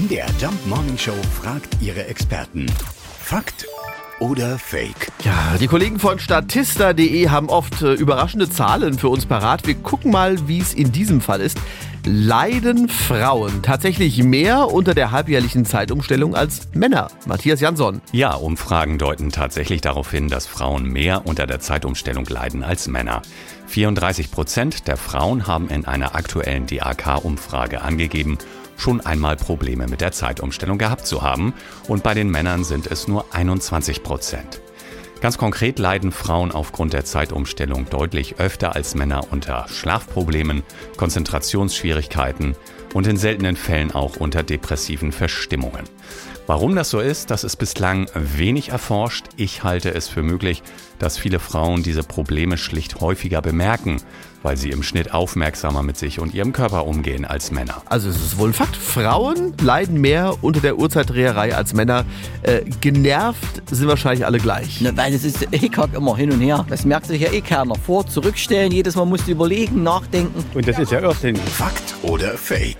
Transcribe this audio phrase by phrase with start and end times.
[0.00, 2.64] MDR Jump Morning Show fragt ihre Experten.
[3.22, 3.66] Fakt
[4.18, 5.12] oder Fake?
[5.24, 9.66] Ja, die Kollegen von Statista.de haben oft äh, überraschende Zahlen für uns parat.
[9.66, 11.58] Wir gucken mal, wie es in diesem Fall ist.
[12.06, 17.10] Leiden Frauen tatsächlich mehr unter der halbjährlichen Zeitumstellung als Männer?
[17.26, 18.00] Matthias Jansson.
[18.12, 23.20] Ja, Umfragen deuten tatsächlich darauf hin, dass Frauen mehr unter der Zeitumstellung leiden als Männer.
[23.66, 28.38] 34 Prozent der Frauen haben in einer aktuellen DAK-Umfrage angegeben,
[28.80, 31.54] schon einmal Probleme mit der Zeitumstellung gehabt zu haben.
[31.86, 34.60] Und bei den Männern sind es nur 21 Prozent.
[35.20, 40.62] Ganz konkret leiden Frauen aufgrund der Zeitumstellung deutlich öfter als Männer unter Schlafproblemen,
[40.96, 42.56] Konzentrationsschwierigkeiten
[42.94, 45.84] und in seltenen Fällen auch unter depressiven Verstimmungen.
[46.50, 49.26] Warum das so ist, das ist bislang wenig erforscht.
[49.36, 50.64] Ich halte es für möglich,
[50.98, 54.02] dass viele Frauen diese Probleme schlicht häufiger bemerken,
[54.42, 57.82] weil sie im Schnitt aufmerksamer mit sich und ihrem Körper umgehen als Männer.
[57.86, 58.74] Also es ist wohl ein Fakt.
[58.74, 62.04] Frauen leiden mehr unter der Uhrzeitdreherei als Männer.
[62.42, 64.80] Äh, genervt sind wahrscheinlich alle gleich.
[64.80, 66.66] Ne, weil es ist eh kack immer hin und her.
[66.68, 67.76] Das merkt sich ja eh keiner.
[67.76, 70.44] Vor, zurückstellen, jedes Mal musst du überlegen, nachdenken.
[70.52, 71.42] Und das ist ja irrsinnig.
[71.42, 72.79] Fakt oder Fake?